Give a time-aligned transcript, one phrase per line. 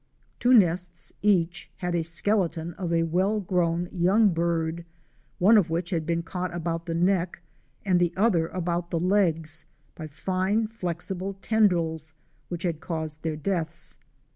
[0.39, 4.83] Two nests each had a skeleton of a well grown young bird;
[5.37, 7.39] one of which had been caught about the neck,
[7.85, 12.15] and the other about the legs by fine flexible tendrils
[12.49, 13.99] which had caused their deaths.